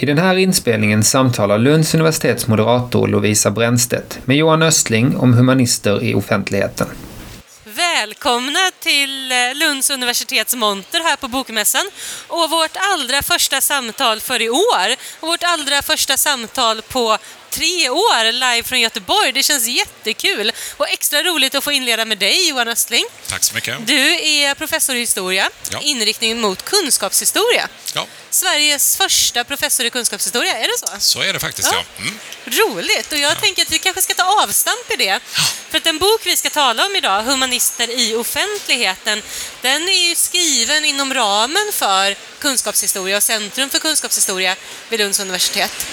I 0.00 0.06
den 0.06 0.18
här 0.18 0.36
inspelningen 0.36 1.04
samtalar 1.04 1.58
Lunds 1.58 1.94
universitets 1.94 2.46
moderator 2.46 3.08
Lovisa 3.08 3.50
Brännstedt 3.50 4.18
med 4.24 4.36
Johan 4.36 4.62
Östling 4.62 5.16
om 5.16 5.34
humanister 5.34 6.04
i 6.04 6.14
offentligheten. 6.14 6.86
Välkomna 7.64 8.70
till 8.78 9.32
eh, 9.32 9.36
Lunds 9.54 9.90
universitets 9.90 10.54
monter 10.54 11.00
här 11.00 11.16
på 11.16 11.28
Bokmässan 11.28 11.90
och 12.28 12.50
vårt 12.50 12.76
allra 12.94 13.22
första 13.22 13.60
samtal 13.60 14.20
för 14.20 14.42
i 14.42 14.50
år 14.50 14.88
och 15.20 15.28
vårt 15.28 15.42
allra 15.42 15.82
första 15.82 16.16
samtal 16.16 16.82
på 16.82 17.18
tre 17.58 17.88
år 17.90 18.32
live 18.32 18.62
från 18.62 18.80
Göteborg. 18.80 19.32
Det 19.32 19.42
känns 19.42 19.66
jättekul 19.66 20.52
och 20.76 20.88
extra 20.88 21.22
roligt 21.22 21.54
att 21.54 21.64
få 21.64 21.72
inleda 21.72 22.04
med 22.04 22.18
dig 22.18 22.48
Johan 22.48 22.68
Östling. 22.68 23.04
Tack 23.28 23.44
så 23.44 23.54
mycket. 23.54 23.86
Du 23.86 24.24
är 24.24 24.54
professor 24.54 24.96
i 24.96 25.00
historia, 25.00 25.50
Ja. 25.70 25.80
inriktning 25.82 26.40
mot 26.40 26.64
kunskapshistoria. 26.64 27.68
Ja, 27.94 28.06
Sveriges 28.30 28.96
första 28.96 29.44
professor 29.44 29.86
i 29.86 29.90
kunskapshistoria, 29.90 30.56
är 30.58 30.68
det 30.68 30.78
så? 30.78 30.86
så 30.98 31.20
är 31.22 31.32
det 31.32 31.38
faktiskt 31.40 31.68
Ja. 31.72 31.84
ja. 31.96 32.02
Mm. 32.02 32.18
Roligt! 32.44 33.12
Och 33.12 33.18
jag 33.18 33.40
tänker 33.40 33.62
att 33.62 33.72
vi 33.72 33.78
kanske 33.78 34.02
ska 34.02 34.14
ta 34.14 34.42
avstamp 34.42 34.90
i 34.90 34.96
det. 34.96 35.20
För 35.70 35.78
att 35.78 35.84
den 35.84 35.98
bok 35.98 36.20
vi 36.26 36.36
ska 36.36 36.50
tala 36.50 36.86
om 36.86 36.96
idag, 36.96 37.22
Humanister 37.22 37.90
i 37.90 38.14
offentligheten, 38.14 39.22
den 39.62 39.88
är 39.88 40.08
ju 40.08 40.14
skriven 40.14 40.84
inom 40.84 41.14
ramen 41.14 41.70
för 41.72 42.16
kunskapshistoria 42.38 43.16
och 43.16 43.22
Centrum 43.22 43.70
för 43.70 43.78
kunskapshistoria 43.78 44.56
vid 44.88 45.00
Lunds 45.00 45.20
universitet. 45.20 45.86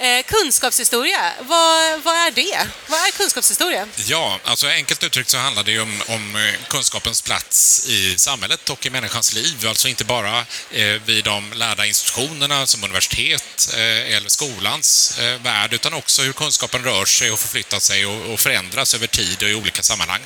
Eh, 0.00 0.22
kunskapshistoria, 0.22 1.32
vad, 1.40 2.02
vad 2.02 2.14
är 2.14 2.30
det? 2.30 2.66
Vad 2.86 3.00
är 3.00 3.10
kunskapshistoria? 3.10 3.88
Ja, 3.96 4.40
alltså 4.44 4.66
enkelt 4.66 5.04
uttryckt 5.04 5.30
så 5.30 5.38
handlar 5.38 5.62
det 5.62 5.70
ju 5.70 5.80
om, 5.80 6.02
om 6.08 6.36
eh, 6.36 6.66
kunskapens 6.68 7.22
plats 7.22 7.86
i 7.88 8.18
samhället 8.18 8.70
och 8.70 8.86
i 8.86 8.90
människans 8.90 9.32
liv. 9.32 9.66
Alltså 9.68 9.88
inte 9.88 10.04
bara 10.04 10.38
eh, 10.70 10.86
vid 11.04 11.24
de 11.24 11.52
lärda 11.52 11.86
institutionerna 11.86 12.66
som 12.66 12.84
universitet 12.84 13.74
eh, 13.74 14.16
eller 14.16 14.28
skolans 14.28 15.18
eh, 15.18 15.42
värld, 15.42 15.72
utan 15.72 15.94
också 15.94 16.22
hur 16.22 16.32
kunskapen 16.32 16.84
rör 16.84 17.04
sig 17.04 17.30
och 17.30 17.38
förflyttar 17.38 17.78
sig 17.80 18.06
och, 18.06 18.32
och 18.32 18.40
förändras 18.40 18.94
över 18.94 19.06
tid 19.06 19.42
och 19.42 19.48
i 19.48 19.54
olika 19.54 19.82
sammanhang. 19.82 20.20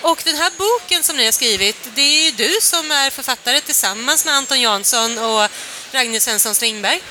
Och 0.00 0.22
den 0.24 0.36
här 0.36 0.50
boken 0.58 1.02
som 1.02 1.16
ni 1.16 1.24
har 1.24 1.32
skrivit, 1.32 1.76
det 1.94 2.02
är 2.02 2.24
ju 2.24 2.30
du 2.30 2.58
som 2.60 2.90
är 2.90 3.10
författare 3.10 3.60
tillsammans 3.60 4.24
med 4.24 4.34
Anton 4.34 4.60
Jansson 4.60 5.18
och 5.18 5.48
Ragnhild 5.92 6.22
Svensson 6.22 6.54
Stringberg. 6.54 7.02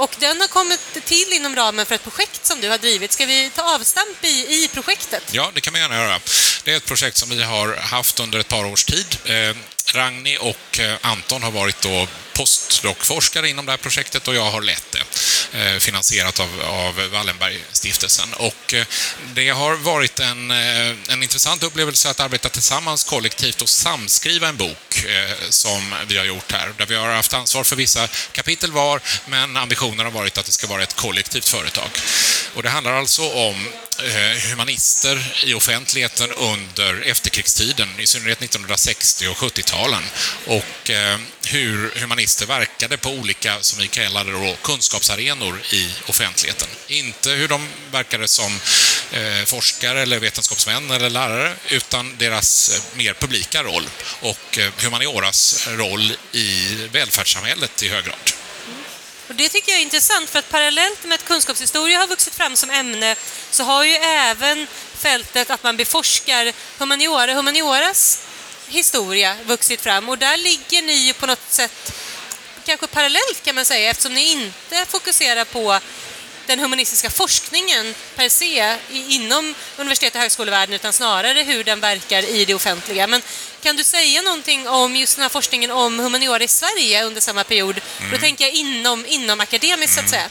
Och 0.00 0.16
den 0.18 0.40
har 0.40 0.48
kommit 0.48 0.80
till 1.04 1.32
inom 1.32 1.56
ramen 1.56 1.86
för 1.86 1.94
ett 1.94 2.02
projekt 2.02 2.46
som 2.46 2.60
du 2.60 2.68
har 2.68 2.78
drivit. 2.78 3.12
Ska 3.12 3.26
vi 3.26 3.50
ta 3.50 3.74
avstamp 3.74 4.24
i, 4.24 4.28
i 4.28 4.68
projektet? 4.72 5.22
Ja, 5.32 5.50
det 5.54 5.60
kan 5.60 5.72
man 5.72 5.80
gärna 5.80 5.94
göra. 5.94 6.20
Det 6.64 6.72
är 6.72 6.76
ett 6.76 6.86
projekt 6.86 7.16
som 7.16 7.30
vi 7.30 7.42
har 7.42 7.76
haft 7.76 8.20
under 8.20 8.38
ett 8.38 8.48
par 8.48 8.64
års 8.64 8.84
tid. 8.84 9.06
Eh, 9.24 9.56
Ragni 9.94 10.38
och 10.40 10.80
eh, 10.80 10.96
Anton 11.00 11.42
har 11.42 11.50
varit 11.50 11.80
då 11.80 12.08
postdoc-forskare 12.32 13.48
inom 13.48 13.66
det 13.66 13.72
här 13.72 13.76
projektet 13.76 14.28
och 14.28 14.34
jag 14.34 14.50
har 14.50 14.62
lett 14.62 14.92
det, 14.92 15.02
Eh, 15.52 15.78
finansierat 15.78 16.40
av, 16.40 16.48
av 16.64 17.08
Wallenbergstiftelsen. 17.12 18.32
Och 18.32 18.74
eh, 18.74 18.86
det 19.34 19.48
har 19.48 19.74
varit 19.74 20.20
en, 20.20 20.50
eh, 20.50 20.94
en 21.08 21.22
intressant 21.22 21.62
upplevelse 21.62 22.10
att 22.10 22.20
arbeta 22.20 22.48
tillsammans 22.48 23.04
kollektivt 23.04 23.62
och 23.62 23.68
samskriva 23.68 24.48
en 24.48 24.56
bok 24.56 25.06
som 25.48 25.94
vi 26.08 26.18
har 26.18 26.24
gjort 26.24 26.52
här, 26.52 26.74
där 26.78 26.86
vi 26.86 26.94
har 26.94 27.08
haft 27.08 27.34
ansvar 27.34 27.64
för 27.64 27.76
vissa 27.76 28.08
kapitel 28.32 28.72
var, 28.72 29.00
men 29.26 29.56
ambitionen 29.56 30.06
har 30.06 30.12
varit 30.12 30.38
att 30.38 30.46
det 30.46 30.52
ska 30.52 30.66
vara 30.66 30.82
ett 30.82 30.96
kollektivt 30.96 31.48
företag. 31.48 31.88
Och 32.54 32.62
det 32.62 32.68
handlar 32.68 32.92
alltså 32.92 33.32
om 33.32 33.68
Eh, 34.04 34.50
humanister 34.50 35.32
i 35.44 35.54
offentligheten 35.54 36.32
under 36.32 37.02
efterkrigstiden, 37.02 37.88
i 37.98 38.06
synnerhet 38.06 38.42
1960 38.42 39.28
och 39.28 39.36
70-talen. 39.36 40.02
Och 40.46 40.90
eh, 40.90 41.18
hur 41.46 42.00
humanister 42.00 42.46
verkade 42.46 42.96
på 42.96 43.10
olika, 43.10 43.60
som 43.60 43.78
vi 43.78 43.88
kallade 43.88 44.32
då, 44.32 44.56
kunskapsarenor 44.62 45.60
i 45.72 45.90
offentligheten. 46.06 46.68
Inte 46.88 47.30
hur 47.30 47.48
de 47.48 47.68
verkade 47.90 48.28
som 48.28 48.60
eh, 49.12 49.44
forskare 49.44 50.02
eller 50.02 50.18
vetenskapsmän 50.18 50.90
eller 50.90 51.10
lärare, 51.10 51.54
utan 51.68 52.16
deras 52.18 52.80
mer 52.94 53.14
publika 53.14 53.62
roll 53.62 53.88
och 54.20 54.58
humanioras 54.82 55.68
roll 55.68 56.12
i 56.32 56.74
välfärdssamhället 56.92 57.82
i 57.82 57.88
hög 57.88 58.04
grad. 58.04 58.39
Och 59.30 59.36
det 59.36 59.48
tycker 59.48 59.72
jag 59.72 59.78
är 59.78 59.82
intressant 59.82 60.30
för 60.30 60.38
att 60.38 60.48
parallellt 60.48 61.04
med 61.04 61.14
att 61.14 61.24
kunskapshistoria 61.24 61.98
har 61.98 62.06
vuxit 62.06 62.34
fram 62.34 62.56
som 62.56 62.70
ämne 62.70 63.16
så 63.50 63.64
har 63.64 63.84
ju 63.84 63.94
även 63.94 64.66
fältet 64.94 65.50
att 65.50 65.62
man 65.62 65.76
beforskar 65.76 66.52
humaniora, 66.78 67.34
humanioras 67.34 68.22
historia 68.68 69.36
vuxit 69.44 69.80
fram. 69.80 70.08
Och 70.08 70.18
där 70.18 70.36
ligger 70.36 70.82
ni 70.82 70.92
ju 70.92 71.12
på 71.12 71.26
något 71.26 71.52
sätt 71.52 71.92
kanske 72.64 72.86
parallellt 72.86 73.42
kan 73.44 73.54
man 73.54 73.64
säga 73.64 73.90
eftersom 73.90 74.14
ni 74.14 74.32
inte 74.32 74.86
fokuserar 74.88 75.44
på 75.44 75.80
den 76.50 76.58
humanistiska 76.58 77.10
forskningen 77.10 77.94
per 78.16 78.28
se 78.28 78.76
inom 78.90 79.54
universitet 79.76 80.14
och 80.14 80.20
högskolevärlden 80.20 80.74
utan 80.74 80.92
snarare 80.92 81.42
hur 81.42 81.64
den 81.64 81.80
verkar 81.80 82.22
i 82.22 82.44
det 82.44 82.54
offentliga. 82.54 83.06
Men 83.06 83.22
kan 83.62 83.76
du 83.76 83.84
säga 83.84 84.22
någonting 84.22 84.68
om 84.68 84.96
just 84.96 85.16
den 85.16 85.22
här 85.22 85.28
forskningen 85.28 85.70
om 85.70 85.98
humaniora 85.98 86.42
i 86.42 86.48
Sverige 86.48 87.04
under 87.04 87.20
samma 87.20 87.44
period? 87.44 87.80
Då 88.12 88.18
tänker 88.18 88.44
jag 88.44 88.54
inom, 88.54 89.06
inom 89.06 89.40
akademiskt 89.40 89.94
så 89.94 90.00
att 90.00 90.10
säga. 90.10 90.30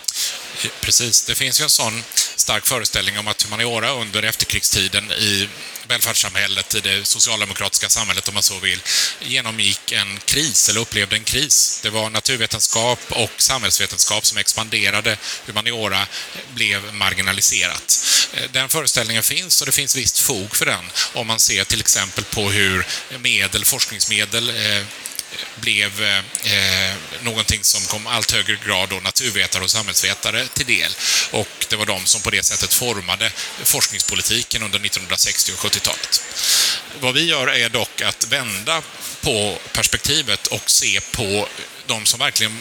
Precis, 0.81 1.23
det 1.23 1.35
finns 1.35 1.59
ju 1.59 1.63
en 1.63 1.69
sån 1.69 2.03
stark 2.35 2.65
föreställning 2.67 3.19
om 3.19 3.27
att 3.27 3.41
humaniora 3.43 3.91
under 3.91 4.23
efterkrigstiden 4.23 5.11
i 5.11 5.49
välfärdssamhället, 5.87 6.75
i 6.75 6.79
det 6.79 7.07
socialdemokratiska 7.07 7.89
samhället 7.89 8.27
om 8.27 8.33
man 8.33 8.43
så 8.43 8.59
vill, 8.59 8.81
genomgick 9.21 9.91
en 9.91 10.19
kris, 10.25 10.69
eller 10.69 10.81
upplevde 10.81 11.15
en 11.15 11.23
kris. 11.23 11.79
Det 11.83 11.89
var 11.89 12.09
naturvetenskap 12.09 12.99
och 13.09 13.31
samhällsvetenskap 13.37 14.25
som 14.25 14.37
expanderade, 14.37 15.17
humaniora 15.45 16.07
blev 16.53 16.93
marginaliserat. 16.93 18.05
Den 18.51 18.69
föreställningen 18.69 19.23
finns 19.23 19.61
och 19.61 19.65
det 19.65 19.71
finns 19.71 19.95
visst 19.95 20.19
fog 20.19 20.55
för 20.55 20.65
den 20.65 20.91
om 21.13 21.27
man 21.27 21.39
ser 21.39 21.63
till 21.63 21.79
exempel 21.79 22.23
på 22.23 22.49
hur 22.49 22.85
medel, 23.19 23.65
forskningsmedel 23.65 24.49
eh, 24.49 24.83
blev 25.55 26.03
eh, 26.03 26.95
någonting 27.21 27.63
som 27.63 27.81
kom 27.81 28.07
allt 28.07 28.31
högre 28.31 28.57
grad 28.65 28.89
då 28.89 28.95
naturvetare 28.95 29.63
och 29.63 29.69
samhällsvetare 29.69 30.47
till 30.47 30.65
del. 30.65 30.91
Och 31.31 31.65
det 31.69 31.75
var 31.75 31.85
de 31.85 32.05
som 32.05 32.21
på 32.21 32.29
det 32.29 32.43
sättet 32.43 32.73
formade 32.73 33.31
forskningspolitiken 33.63 34.63
under 34.63 34.79
1960 34.79 35.51
och 35.51 35.59
70-talet. 35.59 36.23
Vad 36.99 37.13
vi 37.13 37.25
gör 37.25 37.47
är 37.47 37.69
dock 37.69 38.01
att 38.01 38.27
vända 38.27 38.81
på 39.21 39.57
perspektivet 39.73 40.47
och 40.47 40.71
se 40.71 40.99
på 41.11 41.47
de 41.87 42.05
som 42.05 42.19
verkligen 42.19 42.59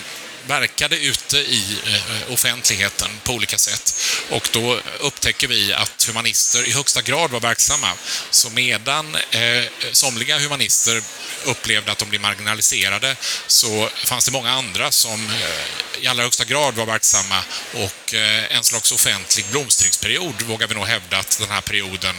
verkade 0.49 0.97
ute 0.97 1.39
i 1.39 1.79
eh, 1.87 2.33
offentligheten 2.33 3.09
på 3.25 3.33
olika 3.33 3.59
sätt. 3.59 3.95
Och 4.31 4.49
då 4.53 4.81
upptäcker 5.01 5.49
vi 5.49 5.73
att 5.73 6.05
humanister 6.09 6.69
i 6.69 6.73
högsta 6.73 7.03
grad 7.03 7.31
var 7.31 7.41
verksamma. 7.41 7.93
Så 8.31 8.51
medan 8.51 9.15
eh, 9.15 9.65
somliga 9.93 10.39
humanister 10.39 11.03
upplevde 11.45 11.93
att 11.93 11.99
de 11.99 12.09
blev 12.09 12.21
marginaliserade 12.21 13.17
så 13.47 13.89
fanns 14.05 14.25
det 14.25 14.31
många 14.31 14.51
andra 14.51 14.91
som 14.91 15.27
eh, 15.27 16.05
i 16.05 16.07
allra 16.07 16.23
högsta 16.23 16.45
grad 16.45 16.75
var 16.75 16.87
verksamma 16.87 17.45
och 17.73 18.15
en 18.51 18.65
slags 18.65 18.93
offentlig 18.93 19.47
blomstringsperiod 19.51 20.43
vågar 20.43 20.67
vi 20.67 20.75
nog 20.75 20.87
hävda 20.87 21.19
att 21.19 21.39
den 21.39 21.51
här 21.51 21.61
perioden 21.61 22.15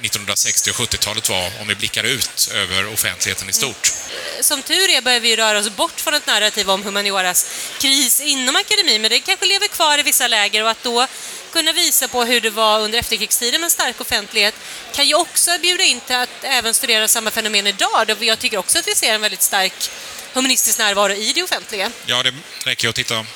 1960 0.00 0.70
och 0.70 0.76
70-talet 0.76 1.28
var 1.28 1.46
om 1.60 1.68
vi 1.68 1.74
blickar 1.74 2.04
ut 2.04 2.50
över 2.54 2.92
offentligheten 2.92 3.48
i 3.48 3.52
stort. 3.52 3.92
Mm. 4.10 4.42
Som 4.42 4.62
tur 4.62 4.90
är 4.90 5.02
börjar 5.02 5.20
vi 5.20 5.36
röra 5.36 5.58
oss 5.58 5.70
bort 5.70 6.00
från 6.00 6.14
ett 6.14 6.26
narrativ 6.26 6.70
om 6.70 6.82
humanioras 6.82 7.46
kris 7.78 8.20
inom 8.20 8.56
akademin, 8.56 9.02
men 9.02 9.10
det 9.10 9.20
kanske 9.20 9.46
lever 9.46 9.68
kvar 9.68 9.98
i 9.98 10.02
vissa 10.02 10.28
läger 10.28 10.62
och 10.62 10.70
att 10.70 10.82
då 10.82 11.06
kunna 11.52 11.72
visa 11.72 12.08
på 12.08 12.24
hur 12.24 12.40
det 12.40 12.50
var 12.50 12.80
under 12.80 12.98
efterkrigstiden 12.98 13.60
med 13.60 13.66
en 13.66 13.70
stark 13.70 14.00
offentlighet 14.00 14.54
kan 14.94 15.06
ju 15.06 15.14
också 15.14 15.58
bjuda 15.62 15.84
in 15.84 16.00
till 16.00 16.16
att 16.16 16.28
även 16.42 16.74
studera 16.74 17.08
samma 17.08 17.30
fenomen 17.30 17.66
idag. 17.66 18.06
Då 18.06 18.16
jag 18.20 18.38
tycker 18.38 18.58
också 18.58 18.78
att 18.78 18.88
vi 18.88 18.94
ser 18.94 19.14
en 19.14 19.20
väldigt 19.20 19.42
stark 19.42 19.90
humanistisk 20.32 20.78
närvaro 20.78 21.12
i 21.12 21.32
det 21.32 21.42
offentliga. 21.42 21.90
Ja, 22.06 22.22
det 22.22 22.34
räcker 22.64 22.84
ju 22.84 22.90
att 22.90 22.96
titta 22.96 23.26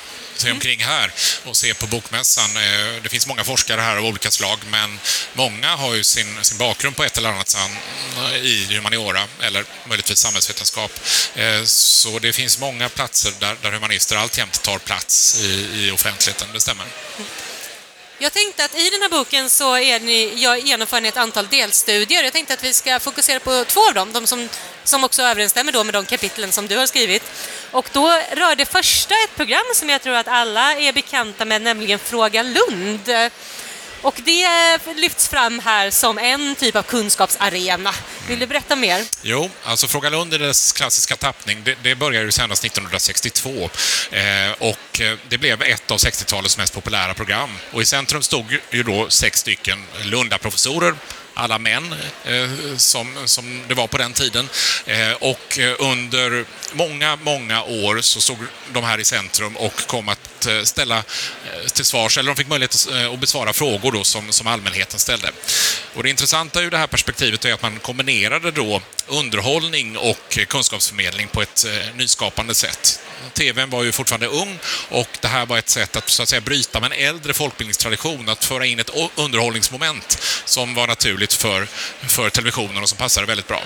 sig 0.41 0.51
omkring 0.51 0.83
här 0.83 1.11
och 1.45 1.57
se 1.57 1.73
på 1.73 1.87
Bokmässan. 1.87 2.57
Eh, 2.57 3.01
Det 3.03 3.09
finns 3.09 3.27
många 3.27 3.43
forskare 3.43 3.81
här 3.81 3.97
av 3.97 4.05
olika 4.05 4.31
slag, 4.31 4.59
men 4.69 4.99
många 5.33 5.75
har 5.75 5.93
ju 5.95 6.03
sin, 6.03 6.43
sin 6.43 6.57
bakgrund 6.57 6.95
på 6.95 7.03
ett 7.03 7.17
eller 7.17 7.29
annat 7.29 7.49
sätt 7.49 7.61
i 8.41 8.75
humaniora, 8.75 9.23
eller 9.41 9.65
möjligtvis 9.85 10.19
samhällsvetenskap. 10.19 10.91
Eh, 11.35 11.63
Så 11.63 12.19
det 12.19 12.33
finns 12.33 12.59
många 12.59 12.89
platser 12.89 13.33
där, 13.39 13.57
där 13.61 13.71
humanister 13.71 14.15
alltjämt 14.15 14.61
tar 14.63 14.77
plats 14.77 15.41
i, 15.41 15.47
i 15.75 15.91
offentligheten, 15.91 16.47
det 16.53 16.59
stämmer. 16.61 16.85
Jag 18.19 18.33
tänkte 18.33 18.65
att 18.65 18.75
i 18.75 18.89
den 18.89 19.01
här 19.01 19.09
boken 19.09 19.49
så 19.49 19.77
är 19.77 19.99
ni, 19.99 20.33
jag 20.43 20.59
genomför 20.59 21.01
ni 21.01 21.07
ett 21.07 21.17
antal 21.17 21.47
delstudier. 21.47 22.23
Jag 22.23 22.33
tänkte 22.33 22.53
att 22.53 22.63
vi 22.63 22.73
ska 22.73 22.99
fokusera 22.99 23.39
på 23.39 23.65
två 23.67 23.87
av 23.87 23.93
dem, 23.93 24.13
de 24.13 24.27
som, 24.27 24.49
som 24.83 25.03
också 25.03 25.21
överensstämmer 25.23 25.71
då 25.71 25.83
med 25.83 25.93
de 25.93 26.05
kapitlen 26.05 26.51
som 26.51 26.67
du 26.67 26.77
har 26.77 26.87
skrivit. 26.87 27.23
Och 27.71 27.89
då 27.93 28.07
rör 28.31 28.55
det 28.55 28.65
första 28.65 29.13
ett 29.13 29.35
program 29.35 29.65
som 29.73 29.89
jag 29.89 30.01
tror 30.01 30.15
att 30.15 30.27
alla 30.27 30.75
är 30.75 30.93
bekanta 30.93 31.45
med, 31.45 31.61
nämligen 31.61 31.99
Fråga 31.99 32.43
Lund. 32.43 33.09
Och 34.01 34.15
det 34.25 34.77
lyfts 34.95 35.27
fram 35.27 35.59
här 35.59 35.89
som 35.89 36.17
en 36.17 36.55
typ 36.55 36.75
av 36.75 36.83
kunskapsarena 36.83 37.93
Vill 38.27 38.39
du 38.39 38.47
berätta 38.47 38.75
mer? 38.75 39.05
Jo, 39.21 39.49
alltså 39.63 39.87
Fråga 39.87 40.09
Lund 40.09 40.33
i 40.33 40.37
dess 40.37 40.71
klassiska 40.71 41.15
tappning, 41.15 41.61
det, 41.63 41.77
det 41.83 41.95
började 41.95 42.25
ju 42.25 42.31
sändas 42.31 42.65
1962 42.65 43.49
eh, 44.11 44.51
och 44.59 45.01
eh, 45.01 45.17
det 45.29 45.37
blev 45.37 45.61
ett 45.61 45.91
av 45.91 45.97
60-talets 45.97 46.57
mest 46.57 46.73
populära 46.73 47.13
program. 47.13 47.49
Och 47.71 47.81
i 47.81 47.85
centrum 47.85 48.21
stod 48.21 48.57
ju 48.71 48.83
då 48.83 49.09
sex 49.09 49.39
stycken 49.39 49.83
Lundaprofessorer 50.03 50.95
alla 51.37 51.59
män 51.59 51.95
eh, 52.23 52.77
som, 52.77 53.07
som 53.25 53.61
det 53.67 53.73
var 53.73 53.87
på 53.87 53.97
den 53.97 54.13
tiden. 54.13 54.49
Eh, 54.85 55.11
och 55.11 55.59
eh, 55.59 55.75
under 55.79 56.45
många, 56.73 57.15
många 57.15 57.63
år 57.63 58.01
så 58.01 58.21
stod 58.21 58.37
de 58.73 58.83
här 58.83 58.97
i 58.99 59.03
centrum 59.03 59.57
och 59.57 59.87
kom 59.87 60.09
att 60.09 60.36
att 60.37 60.45
eh, 60.45 60.61
ställa 60.63 60.97
eh, 60.97 61.67
till 61.73 61.85
svars, 61.85 62.17
eller 62.17 62.31
de 62.31 62.35
fick 62.35 62.47
möjlighet 62.47 62.87
eh, 62.91 63.13
att 63.13 63.19
besvara 63.19 63.53
frågor 63.53 63.91
då 63.91 64.03
som, 64.03 64.31
som 64.31 64.47
allmänheten 64.47 64.99
ställde. 64.99 65.31
Och 65.95 66.03
det 66.03 66.09
intressanta 66.09 66.61
ur 66.61 66.71
det 66.71 66.77
här 66.77 66.87
perspektivet 66.87 67.45
är 67.45 67.53
att 67.53 67.61
man 67.61 67.79
kombinerade 67.79 68.51
då 68.51 68.81
underhållning 69.07 69.97
och 69.97 70.39
kunskapsförmedling 70.47 71.27
på 71.27 71.41
ett 71.41 71.65
nyskapande 71.95 72.55
sätt. 72.55 72.99
TVn 73.33 73.69
var 73.69 73.83
ju 73.83 73.91
fortfarande 73.91 74.27
ung 74.27 74.59
och 74.89 75.07
det 75.21 75.27
här 75.27 75.45
var 75.45 75.57
ett 75.57 75.69
sätt 75.69 75.95
att, 75.95 76.09
så 76.09 76.23
att 76.23 76.29
säga, 76.29 76.41
bryta 76.41 76.79
med 76.79 76.91
en 76.91 76.99
äldre 76.99 77.33
folkbildningstradition, 77.33 78.29
att 78.29 78.45
föra 78.45 78.65
in 78.65 78.79
ett 78.79 78.91
underhållningsmoment 79.15 80.17
som 80.45 80.75
var 80.75 80.87
naturligt 80.87 81.33
för, 81.33 81.67
för 82.07 82.29
televisionen 82.29 82.83
och 82.83 82.89
som 82.89 82.97
passade 82.97 83.27
väldigt 83.27 83.47
bra. 83.47 83.61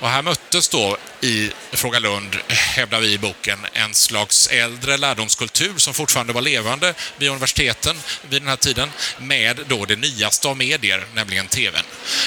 Och 0.00 0.08
här 0.08 0.22
möttes 0.22 0.68
då 0.68 0.96
i 1.20 1.50
Fråga 1.72 1.98
Lund, 1.98 2.36
hävdar 2.48 3.00
vi 3.00 3.12
i 3.12 3.18
boken, 3.18 3.58
en 3.72 3.94
slags 3.94 4.46
äldre 4.46 4.96
lärdomskultur 4.96 5.78
som 5.78 5.94
fortfarande 5.94 6.32
var 6.32 6.42
levande 6.42 6.94
vid 7.16 7.30
universiteten 7.30 7.96
vid 8.30 8.42
den 8.42 8.48
här 8.48 8.56
tiden, 8.56 8.90
med 9.18 9.60
då 9.66 9.84
det 9.84 9.96
nyaste 9.96 10.48
av 10.48 10.56
medier, 10.56 11.06
nämligen 11.14 11.46
TVn. 11.46 11.84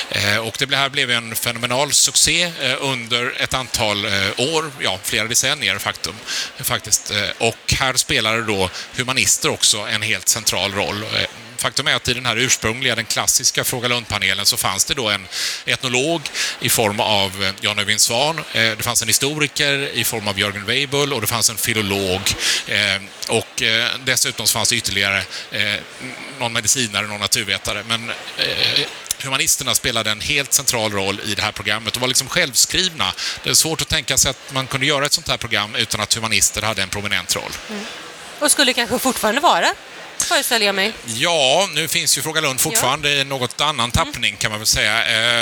Eh, 0.10 0.38
och 0.38 0.56
det 0.60 0.76
här 0.76 0.90
blev 0.90 1.12
en 1.12 1.36
fenomenal 1.36 1.92
succé 1.92 2.44
eh, 2.44 2.76
under 2.80 3.34
ett 3.38 3.54
antal 3.54 4.06
eh, 4.06 4.12
år, 4.38 4.72
ja, 4.80 5.00
flera 5.04 5.28
decennier 5.28 5.78
faktum, 5.78 6.16
faktiskt. 6.60 7.12
Och 7.38 7.74
här 7.80 7.94
spelade 7.94 8.44
då 8.44 8.70
humanister 8.96 9.50
också 9.50 9.78
en 9.78 10.02
helt 10.02 10.28
central 10.28 10.74
roll 10.74 11.06
faktum 11.62 11.88
är 11.88 11.96
att 11.96 12.08
i 12.08 12.14
den 12.14 12.26
här 12.26 12.38
ursprungliga, 12.38 12.96
den 12.96 13.06
klassiska 13.06 13.64
Fråga 13.64 13.88
Lund-panelen 13.88 14.46
så 14.46 14.58
fanns 14.58 14.86
det 14.86 14.94
då 14.94 15.10
en 15.10 15.28
etnolog 15.66 16.22
i 16.60 16.70
form 16.70 17.00
av 17.00 17.44
eh, 17.44 17.54
Jan 17.62 17.80
Övind 17.80 18.02
Svan, 18.02 18.38
eh, 18.38 18.44
det 18.54 18.84
fanns 18.84 19.02
en 19.02 19.08
historiker 19.08 19.90
i 19.94 20.04
form 20.04 20.28
av 20.28 20.40
Jörgen 20.40 20.66
Weibull 20.66 21.14
och 21.14 21.22
det 21.22 21.28
fanns 21.28 21.50
en 21.50 21.58
filolog 21.58 22.22
eh, 22.68 23.02
och 23.28 23.64
dessutom 24.04 24.48
fanns 24.48 24.70
det 24.70 24.76
ytterligare 24.76 25.24
någon 26.40 26.54
medicinare, 26.54 27.08
någon 27.08 27.20
naturvetare. 27.20 27.84
Men 27.88 28.12
humanisterna 29.24 29.76
spelade 29.76 30.12
en 30.12 30.22
helt 30.22 30.54
central 30.54 30.92
roll 30.92 31.22
i 31.26 31.36
det 31.36 31.42
här 31.42 31.52
programmet 31.52 31.96
och 31.96 32.02
var 32.02 32.08
liksom 32.08 32.28
självskrivna. 32.28 33.14
Det 33.44 33.50
är 33.50 33.54
svårt 33.54 33.82
att 33.82 33.88
tänka 33.88 34.18
sig 34.18 34.30
att 34.30 34.54
man 34.54 34.68
kunde 34.68 34.86
göra 34.86 35.06
ett 35.06 35.14
sånt 35.14 35.30
här 35.30 35.38
program 35.38 35.76
utan 35.76 36.02
att 36.02 36.14
humanister 36.14 36.62
hade 36.62 36.82
en 36.82 36.90
prominent 36.90 37.36
roll. 37.36 37.52
Mm. 37.70 37.86
Och 38.40 38.52
skulle 38.52 38.74
kanske 38.74 39.00
fortfarande 39.00 39.42
vara 39.42 39.74
föreställer 40.32 40.66
jag 40.66 40.76
mig. 40.76 40.94
Ja, 41.06 41.70
nu 41.74 41.88
finns 41.88 42.18
ju 42.18 42.22
Fråga 42.22 42.42
Lund 42.42 42.62
fortfarande 42.62 43.12
ja. 43.14 43.22
i 43.22 43.24
något 43.24 43.62
annan 43.62 43.92
tappning 43.92 44.36
kan 44.36 44.52
man 44.52 44.60
väl 44.60 44.68
säga. 44.68 44.96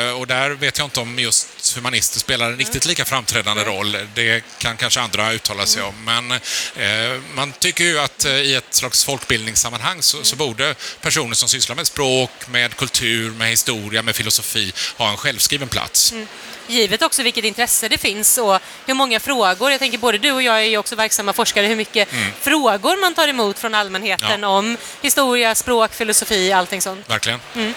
Eh, 0.07 0.11
och 0.19 0.27
där 0.27 0.49
vet 0.49 0.77
jag 0.77 0.85
inte 0.85 0.99
om 0.99 1.19
just 1.19 1.58
humanister 1.75 2.19
spelar 2.19 2.51
en 2.51 2.57
riktigt 2.57 2.85
lika 2.85 3.05
framträdande 3.05 3.63
roll. 3.63 3.97
Det 4.13 4.43
kan 4.57 4.77
kanske 4.77 4.99
andra 4.99 5.33
uttala 5.33 5.65
sig 5.65 5.83
om. 5.83 5.93
Men 6.05 6.31
eh, 6.31 7.21
man 7.33 7.51
tycker 7.51 7.83
ju 7.83 7.99
att 7.99 8.25
eh, 8.25 8.31
i 8.31 8.55
ett 8.55 8.73
slags 8.73 9.03
folkbildningssammanhang 9.05 10.01
så, 10.01 10.23
så 10.23 10.35
borde 10.35 10.75
personer 11.01 11.35
som 11.35 11.49
sysslar 11.49 11.75
med 11.75 11.87
språk, 11.87 12.31
med 12.47 12.75
kultur, 12.75 13.31
med 13.31 13.49
historia, 13.49 14.01
med 14.01 14.15
filosofi 14.15 14.73
ha 14.97 15.09
en 15.09 15.17
självskriven 15.17 15.67
plats. 15.67 16.11
Mm 16.11 16.27
givet 16.69 17.01
också 17.01 17.23
vilket 17.23 17.45
intresse 17.45 17.87
det 17.87 17.97
finns 17.97 18.37
och 18.37 18.59
hur 18.85 18.93
många 18.93 19.19
frågor, 19.19 19.71
jag 19.71 19.79
tänker 19.79 19.97
både 19.97 20.17
du 20.17 20.31
och 20.31 20.41
jag 20.41 20.55
är 20.59 20.63
ju 20.63 20.77
också 20.77 20.95
verksamma 20.95 21.33
forskare, 21.33 21.67
hur 21.67 21.75
mycket 21.75 22.13
mm. 22.13 22.31
frågor 22.41 23.01
man 23.01 23.13
tar 23.13 23.27
emot 23.27 23.59
från 23.59 23.75
allmänheten 23.75 24.41
ja. 24.41 24.47
om 24.47 24.77
historia, 25.01 25.55
språk, 25.55 25.93
filosofi, 25.93 26.51
allting 26.51 26.81
sånt. 26.81 27.09
Verkligen. 27.09 27.39
Mm. 27.55 27.73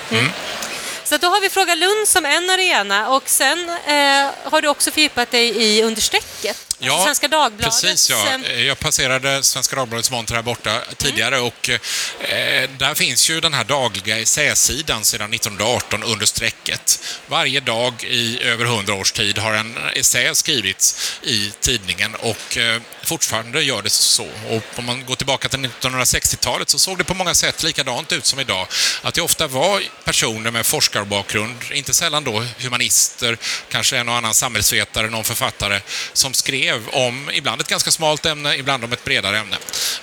Så 1.13 1.19
då 1.19 1.27
har 1.27 1.41
vi 1.41 1.51
Fråga 1.51 1.75
Lund 1.75 2.09
som 2.09 2.27
en 2.27 2.51
arena 2.51 3.09
och 3.09 3.29
sen 3.29 3.69
eh, 3.69 4.31
har 4.45 4.63
du 4.63 4.69
också 4.69 4.91
fördjupat 4.91 5.31
dig 5.31 5.63
i 5.63 5.83
Under 5.83 6.01
strecket. 6.01 6.72
Ja, 6.85 7.05
Svenska 7.05 7.29
Dagbladet. 7.29 7.83
Precis, 7.83 8.11
ja. 8.11 8.39
Jag 8.49 8.79
passerade 8.79 9.43
Svenska 9.43 9.77
Dagbladets 9.77 10.11
monter 10.11 10.35
här 10.35 10.43
borta 10.43 10.81
tidigare 10.97 11.37
mm. 11.37 11.47
och 11.47 11.71
eh, 11.71 12.71
där 12.79 12.95
finns 12.95 13.31
ju 13.31 13.41
den 13.41 13.55
här 13.55 13.65
dagliga 13.65 14.19
essäsidan 14.19 15.05
sedan 15.05 15.35
1918 15.35 16.03
under 16.03 16.27
strecket. 16.27 17.05
Varje 17.27 17.61
dag 17.61 18.05
i 18.05 18.43
över 18.43 18.65
hundra 18.65 18.95
års 18.95 19.13
tid 19.13 19.39
har 19.39 19.55
en 19.55 19.79
essä 19.95 20.35
skrivits 20.35 21.13
i 21.23 21.53
tidningen 21.61 22.15
och 22.15 22.57
eh, 22.57 22.83
fortfarande 23.03 23.63
gör 23.63 23.83
det 23.83 23.91
så. 23.91 24.29
Och 24.49 24.65
om 24.77 24.85
man 24.85 25.05
går 25.07 25.17
tillbaka 25.17 25.49
till 25.49 25.59
1960-talet 25.59 26.69
så 26.69 26.79
såg 26.79 26.99
det 26.99 27.05
på 27.05 27.15
många 27.15 27.35
sätt 27.35 27.63
likadant 27.63 28.13
ut 28.13 28.27
som 28.27 28.41
idag. 28.41 28.67
Att 29.03 29.15
det 29.15 29.23
ofta 29.23 29.47
var 29.47 29.83
personer 30.05 30.51
med 30.51 30.67
forskarbakgrund, 30.67 31.57
inte 31.73 31.95
sällan 31.95 32.25
då 32.25 32.45
humanister, 32.59 33.39
kanske 33.69 33.99
en 33.99 34.09
och 34.09 34.15
annan 34.15 34.35
samhällsvetare, 34.35 35.11
någon 35.11 35.25
författare, 35.25 35.81
som 36.13 36.35
skrev 36.35 36.72
skrev 36.73 36.89
om 36.89 37.31
ibland 37.33 37.61
ett 37.61 37.69
ganska 37.69 37.91
smalt 37.91 38.27
ämne, 38.27 38.57
ibland 38.57 38.85
om 38.85 38.93
ett 38.93 39.05
bredare 39.05 39.39
ämne. 39.39 39.57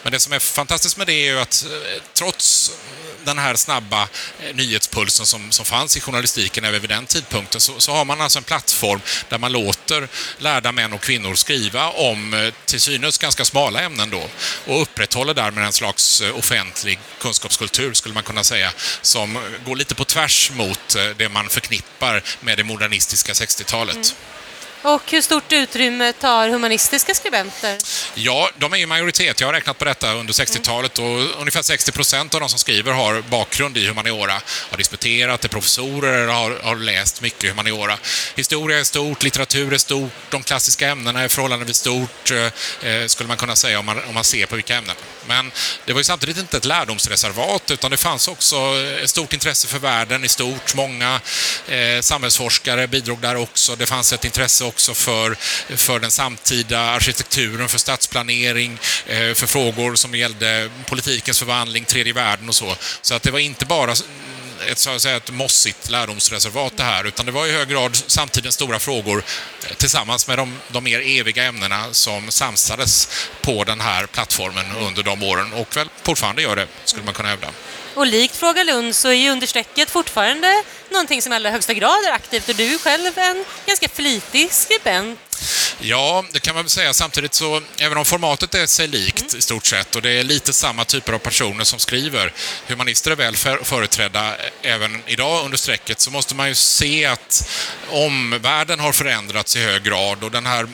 Men 0.04 0.12
det 0.12 0.20
som 0.20 0.34
är 0.34 0.40
fantastiskt 0.40 0.98
med 0.98 1.08
det 1.08 1.14
är 1.14 1.26
ju 1.26 1.40
att 1.40 1.66
eh, 1.66 2.04
trots 2.14 2.72
den 3.24 3.38
här 3.38 3.56
snabba 3.56 4.02
eh, 4.40 4.56
nyhetspulsen 4.56 5.26
som, 5.26 5.52
som 5.52 5.66
fanns 5.66 5.98
i 5.98 6.00
journalistiken 6.00 6.66
även 6.66 6.82
vid 6.82 6.90
den 6.90 7.06
tidpunkten 7.06 7.62
så, 7.62 7.80
så, 7.80 7.92
har 7.92 8.06
man 8.06 8.22
alltså 8.22 8.40
en 8.40 8.44
plattform 8.44 9.02
där 9.30 9.38
man 9.38 9.52
låter 9.52 10.08
lärda 10.38 10.72
män 10.72 10.94
och 10.94 11.02
kvinnor 11.02 11.36
skriva 11.36 11.90
om 11.90 12.34
eh, 12.34 12.54
till 12.66 12.80
synes 12.80 13.18
ganska 13.18 13.46
smala 13.46 13.82
ämnen 13.82 14.10
då 14.10 14.24
och 14.66 14.82
upprätthåller 14.82 15.34
därmed 15.34 15.66
en 15.66 15.74
slags 15.74 16.22
offentlig 16.22 17.00
kunskapskultur 17.20 17.94
skulle 17.94 18.14
man 18.14 18.24
kunna 18.24 18.44
säga 18.44 18.72
som 19.02 19.40
går 19.66 19.76
lite 19.76 19.96
på 19.96 20.06
tvärs 20.06 20.52
mot 20.52 20.96
det 21.18 21.30
man 21.30 21.50
förknippar 21.50 22.24
med 22.42 22.58
det 22.58 22.64
modernistiska 22.64 23.34
60-talet. 23.34 23.96
Mm. 23.96 24.39
Och 24.82 25.12
hur 25.12 25.22
stort 25.22 25.52
utrymme 25.52 26.14
tar 26.14 26.50
humanistiska 26.50 27.14
skribenter? 27.14 27.78
Ja, 28.16 28.50
de 28.58 28.74
är 28.74 28.78
i 28.78 28.86
majoritet. 28.86 29.40
Jag 29.40 29.48
har 29.48 29.54
räknat 29.54 29.78
på 29.78 29.86
detta 29.86 30.14
under 30.14 30.34
60-talet 30.34 31.00
och 31.00 31.40
ungefär 31.40 31.62
60 31.62 31.92
procent 31.92 32.34
av 32.34 32.40
de 32.40 32.50
som 32.50 32.60
skriver 32.60 32.92
har 32.92 33.22
bakgrund 33.22 33.78
i 33.78 33.88
humaniora. 33.88 34.42
Har 34.70 34.78
disputerat, 34.78 35.46
är 35.46 35.50
professorer 35.50 36.14
eller 36.14 36.34
har, 36.34 36.60
har 36.64 36.76
läst 36.76 37.22
mycket 37.22 37.50
humaniora. 37.50 37.98
Historia 38.36 38.80
är 38.80 38.84
stort, 38.84 39.24
litteratur 39.24 39.74
är 39.74 39.78
stort, 39.78 40.12
de 40.30 40.44
klassiska 40.44 40.90
ämnena 40.90 41.22
är 41.22 41.28
förhållandevis 41.28 41.78
stort, 41.78 42.32
eh, 42.32 42.90
eh 42.90 43.08
skulle 43.08 43.28
man 43.28 43.38
kunna 43.38 43.56
säga 43.56 43.80
om 43.80 43.86
man, 43.86 44.04
om 44.08 44.14
man 44.14 44.24
ser 44.24 44.46
på 44.46 44.56
vilka 44.56 44.76
ämnen. 44.76 44.96
Men 45.30 45.52
det 45.86 45.94
var 45.94 46.00
ju 46.00 46.04
samtidigt 46.04 46.38
inte 46.38 46.58
ett 46.58 46.66
lärdomsreservat 46.66 47.72
utan 47.72 47.92
det 47.92 47.98
fanns 47.98 48.28
också 48.28 48.56
ett 49.04 49.10
stort 49.10 49.34
intresse 49.34 49.68
för 49.68 49.80
världen 49.80 50.24
i 50.24 50.28
stort. 50.28 50.76
Många 50.76 51.22
eh, 51.68 52.02
samhällsforskare 52.02 52.88
bidrog 52.88 53.20
där 53.20 53.36
också. 53.36 53.76
Det 53.76 53.86
fanns 53.86 54.14
ett 54.14 54.26
intresse 54.26 54.66
också 54.66 54.94
för, 54.94 55.36
för 55.76 56.00
den 56.00 56.12
samtida 56.12 56.80
arkitekturen, 56.80 57.70
för 57.70 57.78
stadsplanering, 57.78 58.80
eh, 59.06 59.34
för 59.34 59.48
frågor 59.48 59.96
som 59.96 60.16
gällde 60.16 60.70
politikens 60.86 61.40
förvandling, 61.40 61.86
tredje 61.86 62.14
världen 62.14 62.50
och 62.50 62.56
så. 62.56 62.76
Så 63.02 63.14
att 63.16 63.24
det 63.24 63.32
var 63.32 63.40
inte 63.40 63.66
bara 63.66 63.96
ett, 64.68 64.78
så 64.78 64.90
att 64.90 65.02
säga, 65.02 65.18
ett 65.18 65.32
mossigt 65.32 65.90
lärdomsreservat 65.90 66.78
det 66.78 66.84
här, 66.84 67.04
utan 67.04 67.26
det 67.26 67.32
var 67.32 67.48
i 67.48 67.52
hög 67.52 67.68
grad 67.70 67.96
samtidens 67.96 68.56
stora 68.56 68.80
frågor 68.80 69.24
eh, 69.70 69.76
tillsammans 69.76 70.28
med 70.28 70.38
de, 70.38 70.58
de 70.68 70.84
mer 70.84 71.00
eviga 71.06 71.44
ämnena 71.44 71.86
som 71.92 72.32
samsades 72.32 73.10
på 73.42 73.64
den 73.64 73.82
här 73.82 74.06
plattformen 74.06 74.66
under 74.80 75.04
de 75.04 75.24
åren 75.24 75.54
och 75.54 75.78
väl 75.78 75.90
fortfarande 76.04 76.42
gör 76.42 76.56
det, 76.56 76.68
skulle 76.86 77.04
man 77.06 77.14
kunna 77.14 77.30
hävda. 77.30 77.48
Och 77.94 78.08
likt 78.08 78.36
Fråga 78.36 78.64
Lund 78.64 78.96
så 78.96 79.08
är 79.08 79.14
ju 79.14 79.30
understrecket 79.30 79.90
fortfarande 79.90 80.64
någonting 80.90 81.22
som 81.22 81.34
i 81.34 81.36
allra 81.36 81.50
högsta 81.50 81.74
grad 81.74 82.06
är 82.08 82.12
aktivt 82.12 82.50
och 82.50 82.56
du 82.56 82.74
är 82.74 82.78
själv 82.78 83.18
en 83.18 83.46
ganska 83.66 83.90
flitig 83.90 84.54
skribent. 84.54 85.20
Ja, 85.82 86.26
det 86.32 86.40
kan 86.40 86.56
man 86.56 86.64
väl 86.64 86.70
säga. 86.70 86.94
Samtidigt 86.94 87.34
så, 87.34 87.62
även 87.78 87.98
om 87.98 88.06
formatet 88.06 88.56
är 88.56 88.66
sig 88.66 88.88
likt 88.88 89.20
mm. 89.20 89.40
i 89.40 89.42
stort 89.42 89.66
sett 89.66 89.96
och 89.96 90.02
det 90.02 90.12
är 90.12 90.24
lite 90.24 90.54
samma 90.54 90.86
typer 90.86 91.14
av 91.14 91.20
personer 91.20 91.64
som 91.64 91.80
skriver, 91.80 92.34
humanister 92.68 93.12
är 93.12 93.16
väl 93.16 93.36
företrädda 93.64 94.36
även 94.62 95.04
idag 95.08 95.46
under 95.46 95.58
strecket, 95.58 96.00
så 96.00 96.12
måste 96.12 96.36
man 96.36 96.48
ju 96.48 96.56
se 96.56 97.06
att 97.06 97.50
omvärlden 97.90 98.80
har 98.80 98.92
förändrats 98.92 99.56
i 99.56 99.60
hög 99.60 99.84
grad 99.84 100.24
och 100.24 100.32
den 100.32 100.46
här 100.46 100.68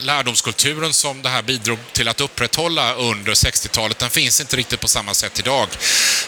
lärdomskulturen 0.00 0.92
som 0.92 1.22
det 1.22 1.28
här 1.28 1.42
bidrog 1.42 1.78
till 1.92 2.08
att 2.08 2.20
upprätthålla 2.20 2.94
under 2.94 3.34
60-talet, 3.34 3.98
den 3.98 4.10
finns 4.10 4.40
inte 4.40 4.56
riktigt 4.56 4.80
på 4.80 4.88
samma 4.88 5.14
sätt 5.14 5.38
idag. 5.38 5.68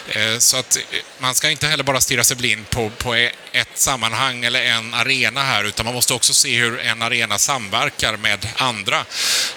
Eh, 0.09 0.37
så 0.37 0.57
att 0.57 0.75
eh, 0.75 0.81
man 1.19 1.35
ska 1.35 1.49
inte 1.49 1.67
heller 1.67 1.83
bara 1.83 2.01
stirra 2.01 2.23
sig 2.23 2.37
blind 2.37 2.69
på, 2.69 2.89
på 2.89 3.13
ett 3.51 3.69
sammanhang 3.73 4.43
eller 4.45 4.61
en 4.61 4.93
arena 4.93 5.43
här, 5.43 5.63
utan 5.63 5.85
man 5.85 5.95
måste 5.95 6.13
också 6.13 6.33
se 6.33 6.57
hur 6.57 6.79
en 6.79 7.01
arena 7.01 7.37
samverkar 7.37 8.17
med 8.17 8.47
andra. 8.57 9.05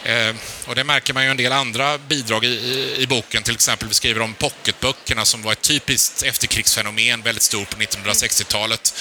Eh, 0.04 0.34
och 0.66 0.74
det 0.74 0.84
märker 0.84 1.14
man 1.14 1.24
ju 1.24 1.30
en 1.30 1.36
del 1.36 1.52
andra 1.52 1.98
bidrag 1.98 2.44
i, 2.44 2.48
i, 2.48 3.02
i 3.02 3.06
boken, 3.06 3.42
till 3.42 3.54
exempel 3.54 3.88
vi 3.88 3.94
skriver 3.94 4.20
om 4.20 4.34
pocketböckerna 4.34 5.24
som 5.24 5.42
var 5.42 5.52
ett 5.52 5.62
typiskt 5.62 6.22
efterkrigsfenomen, 6.22 7.22
väldigt 7.22 7.42
stort 7.42 7.70
på 7.70 7.76
1960-talet, 7.76 8.94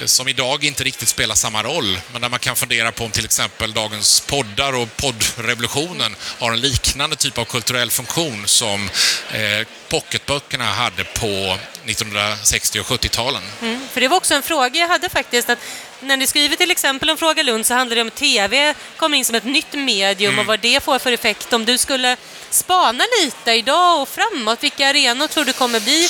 eh, 0.00 0.06
som 0.06 0.28
idag 0.28 0.64
inte 0.64 0.84
riktigt 0.84 1.08
spelar 1.08 1.34
samma 1.34 1.62
roll, 1.62 1.98
men 2.12 2.22
där 2.22 2.28
man 2.28 2.38
kan 2.38 2.56
fundera 2.56 2.92
på 2.92 3.04
om 3.04 3.10
till 3.10 3.24
exempel 3.24 3.72
dagens 3.72 4.20
poddar 4.20 4.72
och 4.72 4.96
poddrevolutionen 4.96 6.16
har 6.38 6.52
en 6.52 6.60
liknande 6.60 7.16
typ 7.16 7.38
av 7.38 7.44
kulturell 7.44 7.90
funktion 7.90 8.46
som 8.46 8.90
eh, 9.32 9.66
pocketböckerna 9.88 10.64
hade 10.64 11.04
på 11.04 11.58
1960 11.84 12.80
och 12.80 12.86
70-talen. 12.86 13.42
Mm, 13.62 13.88
för 13.92 14.00
det 14.00 14.08
var 14.08 14.16
också 14.16 14.34
en 14.34 14.42
fråga 14.42 14.80
jag 14.80 14.88
hade 14.88 15.08
faktiskt, 15.08 15.50
att 15.50 15.58
när 16.04 16.16
ni 16.16 16.26
skriver 16.26 16.56
till 16.56 16.70
exempel 16.70 17.10
om 17.10 17.16
Fråga 17.16 17.42
Lund 17.42 17.66
så 17.66 17.74
handlar 17.74 17.96
det 17.96 18.02
om 18.02 18.10
TV 18.10 18.74
kommer 18.96 19.18
in 19.18 19.24
som 19.24 19.34
ett 19.34 19.44
nytt 19.44 19.72
medium 19.72 20.32
mm. 20.32 20.40
och 20.40 20.46
vad 20.46 20.60
det 20.60 20.84
får 20.84 20.98
för 20.98 21.12
effekt. 21.12 21.52
Om 21.52 21.64
du 21.64 21.78
skulle 21.78 22.16
spana 22.50 23.04
lite 23.22 23.52
idag 23.52 24.02
och 24.02 24.08
framåt, 24.08 24.62
vilka 24.62 24.88
arenor 24.88 25.26
tror 25.26 25.44
du 25.44 25.52
kommer 25.52 25.80
bli 25.80 26.08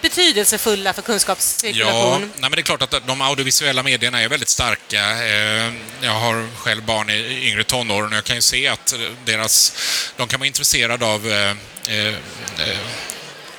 betydelsefulla 0.00 0.92
för 0.92 1.02
kunskapscirkulation? 1.02 1.94
Ja, 1.94 2.18
nej 2.18 2.30
men 2.40 2.50
det 2.50 2.60
är 2.60 2.62
klart 2.62 2.82
att 2.82 3.06
de 3.06 3.20
audiovisuella 3.20 3.82
medierna 3.82 4.22
är 4.22 4.28
väldigt 4.28 4.48
starka. 4.48 5.24
Eh, 5.24 5.72
jag 6.02 6.12
har 6.12 6.56
själv 6.56 6.82
barn 6.82 7.10
i 7.10 7.48
yngre 7.48 7.64
tonåren 7.64 8.08
och 8.08 8.16
jag 8.16 8.24
kan 8.24 8.36
ju 8.36 8.42
se 8.42 8.68
att 8.68 8.94
deras, 9.24 9.72
de 10.16 10.28
kan 10.28 10.40
vara 10.40 10.46
intresserade 10.46 11.06
av 11.06 11.28
eh, 11.28 11.50
eh, 11.98 12.14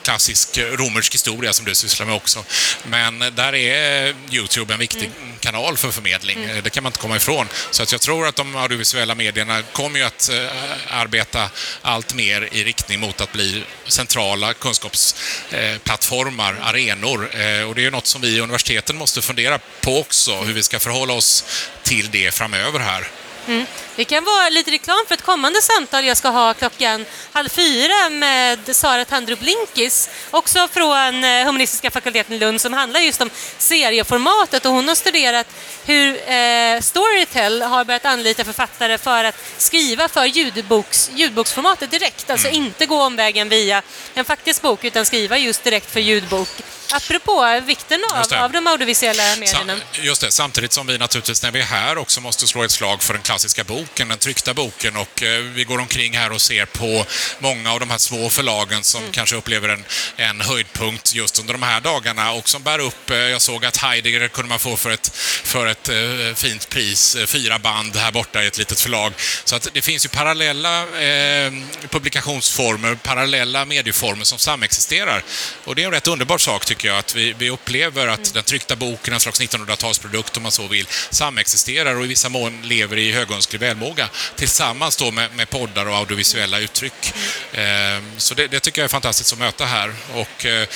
klassisk 0.05 0.57
romersk 0.57 1.13
historia 1.13 1.53
som 1.53 1.65
du 1.65 1.75
sysslar 1.75 2.05
med 2.05 2.15
också. 2.15 2.43
Men 2.83 3.19
där 3.19 3.55
är 3.55 4.15
Youtube 4.31 4.74
en 4.74 4.79
viktig 4.79 5.12
mm. 5.17 5.38
kanal 5.39 5.77
för 5.77 5.91
förmedling. 5.91 6.43
Mm. 6.43 6.63
Det 6.63 6.69
kan 6.69 6.83
man 6.83 6.89
inte 6.89 7.00
komma 7.00 7.15
ifrån. 7.15 7.47
Så 7.71 7.83
att 7.83 7.91
jag 7.91 8.01
tror 8.01 8.27
att 8.27 8.35
de 8.35 8.55
audiovisuella 8.55 9.15
medierna 9.15 9.62
kommer 9.62 10.00
ju 10.00 10.05
att 10.05 10.29
uh, 10.33 10.47
arbeta 10.89 11.50
allt 11.81 12.13
mer 12.13 12.50
i 12.51 12.63
riktning 12.63 13.00
mot 13.00 13.21
att 13.21 13.31
bli 13.31 13.63
centrala 13.88 14.53
kunskapsplattformar, 14.53 16.57
arenor. 16.62 17.24
Och 17.67 17.75
det 17.75 17.85
är 17.85 17.91
något 17.91 18.07
som 18.07 18.21
vi 18.21 18.38
i 18.38 18.39
universiteten 18.39 18.97
måste 18.97 19.21
fundera 19.21 19.59
på 19.81 20.00
också, 20.00 20.41
hur 20.41 20.53
vi 20.53 20.63
ska 20.63 20.79
förhålla 20.79 21.13
oss 21.13 21.45
till 21.83 22.12
det 22.12 22.33
framöver 22.33 22.79
här. 22.79 23.07
Mm. 23.47 23.65
Det 23.96 24.06
kan 24.06 24.24
vara 24.24 24.50
lite 24.50 24.72
reklam 24.72 25.06
för 25.08 25.14
ett 25.14 25.22
kommande 25.22 25.62
samtal 25.62 26.06
jag 26.06 26.18
ska 26.18 26.30
ha 26.30 26.54
klockan 26.54 27.06
halv 27.32 27.50
fyra 27.50 28.10
med 28.10 28.75
Sara 28.75 29.06
Tandrup 29.06 29.42
Linkis, 29.42 30.10
också 30.32 30.68
från 30.68 31.24
eh, 31.24 31.46
Humanistiska 31.46 31.92
fakulteten 31.92 32.34
i 32.34 32.40
Lund, 32.40 32.62
som 32.62 32.74
handlar 32.74 33.00
just 33.00 33.22
om 33.22 33.30
serieformatet 33.58 34.66
och 34.66 34.72
hon 34.72 34.88
har 34.88 34.96
studerat 34.96 35.48
hur 35.86 36.30
eh, 36.30 36.82
Storytel 36.82 37.62
har 37.62 37.86
börjat 37.86 38.06
anlita 38.06 38.44
författare 38.44 38.98
för 38.98 39.24
att 39.24 39.36
skriva 39.58 40.08
för 40.08 40.25
ljudboks, 40.25 41.12
ljudboksformatet 41.16 41.92
direkt, 41.92 42.30
alltså 42.30 42.48
mm. 42.48 42.64
inte 42.64 42.86
gå 42.86 43.04
omvägen 43.04 43.50
via 43.50 43.82
en 44.14 44.25
faktisk 44.25 44.62
bok 44.62 44.84
utan 44.84 45.06
skriva 45.06 45.38
just 45.38 45.64
direkt 45.64 45.92
för 45.92 46.00
ljudbok. 46.00 46.50
Apropå 46.92 47.62
vikten 47.66 48.02
av, 48.14 48.44
av 48.44 48.52
de 48.52 48.68
audiovisuella 48.68 49.24
medierna. 49.40 49.75
Just 49.92 50.22
det, 50.22 50.32
samtidigt 50.32 50.74
som 50.74 50.88
vi 50.88 50.98
naturligtvis 50.98 51.44
när 51.44 51.52
vi 51.52 51.60
är 51.60 51.64
här 51.64 51.98
också 51.98 52.22
måste 52.22 52.48
slå 52.48 52.64
ett 52.64 52.72
slag 52.72 53.04
för 53.04 53.14
den 53.14 53.24
klassiska 53.24 53.64
boken, 53.64 53.85
den 53.94 54.18
tryckta 54.18 54.54
boken 54.54 54.98
och 54.98 55.24
eh, 55.24 55.44
vi 55.44 55.63
går 55.63 55.80
omkring 55.80 56.18
här 56.18 56.32
och 56.32 56.42
ser 56.42 56.65
på 56.65 57.06
många 57.39 57.72
av 57.72 57.80
de 57.80 57.89
här 57.89 57.98
små 57.98 58.30
förlagen 58.30 58.84
som 58.84 59.01
mm. 59.01 59.12
kanske 59.12 59.36
upplever 59.36 59.70
en, 59.70 59.86
en 60.15 60.42
höjdpunkt 60.42 61.15
just 61.15 61.39
under 61.39 61.54
de 61.54 61.63
här 61.63 61.82
dagarna 61.82 62.32
och 62.32 62.50
som 62.50 62.63
bär 62.63 62.80
upp, 62.80 63.10
eh, 63.10 63.18
jag 63.18 63.42
såg 63.42 63.65
att 63.65 63.77
Heidegger 63.77 64.27
kunde 64.27 64.50
man 64.50 64.60
få 64.60 64.77
för 64.77 64.92
ett, 64.92 65.12
för 65.44 65.68
ett 65.68 65.89
eh, 65.89 66.36
fint 66.36 66.70
pris, 66.70 67.18
fyra 67.25 67.60
band 67.60 67.96
här 67.96 68.12
borta 68.12 68.44
i 68.44 68.48
ett 68.48 68.58
litet 68.58 68.80
förlag. 68.80 69.13
Så 69.44 69.56
att 69.56 69.68
det 69.74 69.82
finns 69.82 70.06
ju 70.06 70.10
parallella 70.10 70.82
eh, 70.82 71.54
publikationsformer, 71.89 72.96
parallella 72.96 73.65
medieformer 73.65 74.24
som 74.24 74.39
samexisterar. 74.39 75.24
Och 75.63 75.75
det 75.75 75.82
är 75.82 75.86
en 75.86 75.92
rätt 75.92 76.08
underbar 76.08 76.38
sak 76.38 76.65
tycker 76.65 76.88
jag, 76.88 76.98
att 76.98 77.15
vi, 77.15 77.34
vi 77.38 77.50
upplever 77.50 78.08
att 78.08 78.34
den 78.34 78.44
tryckta 78.44 78.75
boken, 78.75 79.13
en 79.13 79.20
slags 79.20 79.42
1900-talsprodukt 79.42 80.38
om 80.38 80.44
man 80.44 80.51
så 80.51 80.68
vill, 80.68 80.88
samexisterar 81.10 81.96
och 81.96 82.06
i 82.06 82.08
vissa 82.08 82.30
mån 82.30 82.62
lever 82.62 82.98
i 82.98 83.12
högönsklig 83.12 83.60
välmåga 83.75 84.10
tillsammans 84.36 84.98
då 84.98 85.12
med, 85.12 85.36
med 85.36 85.50
poddar 85.50 85.86
och 85.86 85.96
audiovisuella 85.96 86.60
uttryck. 86.60 87.13
Ehm, 87.53 88.12
så 88.17 88.34
det, 88.34 88.48
det, 88.48 88.60
tycker 88.60 88.82
jag 88.82 88.86
är 88.86 88.89
fantastiskt 88.89 89.34
att 89.34 89.39
möta 89.39 89.65
här. 89.65 89.94
Och, 90.13 90.46
eh, 90.46 90.67